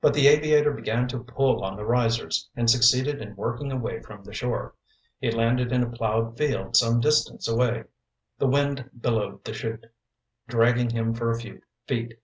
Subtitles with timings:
[0.00, 4.22] But the aviator began to pull on the risers, and succeeded in working away from
[4.22, 4.74] the shore.
[5.18, 7.82] He landed in a plowed field some distance away.
[8.38, 9.86] The wind billowed the 'chute,
[10.46, 12.20] dragging him for a few feet.